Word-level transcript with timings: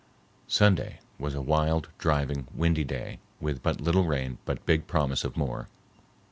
Sunday 0.47 0.99
was 1.19 1.35
a 1.35 1.43
wild, 1.43 1.89
driving, 1.99 2.47
windy 2.55 2.83
day 2.83 3.19
with 3.39 3.61
but 3.61 3.79
little 3.79 4.05
rain 4.05 4.39
but 4.45 4.65
big 4.65 4.87
promise 4.87 5.23
of 5.23 5.37
more. 5.37 5.67